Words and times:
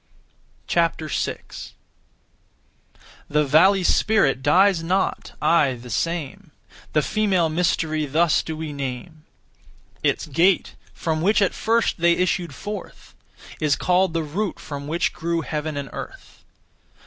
6. 0.67 1.73
The 3.29 3.45
valley 3.45 3.83
spirit 3.83 4.41
dies 4.41 4.81
not, 4.81 5.33
aye 5.39 5.75
the 5.79 5.91
same; 5.91 6.49
The 6.93 7.03
female 7.03 7.49
mystery 7.49 8.07
thus 8.07 8.41
do 8.41 8.57
we 8.57 8.73
name. 8.73 9.25
Its 10.01 10.25
gate, 10.25 10.73
from 10.91 11.21
which 11.21 11.39
at 11.39 11.53
first 11.53 11.99
they 11.99 12.13
issued 12.13 12.55
forth, 12.55 13.13
Is 13.59 13.75
called 13.75 14.15
the 14.15 14.23
root 14.23 14.59
from 14.59 14.87
which 14.87 15.13
grew 15.13 15.41
heaven 15.41 15.77
and 15.77 15.87
earth. 15.93 16.43